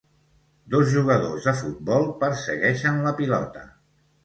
[0.75, 3.67] Dos jugadors de futbol persegueixen la pilota.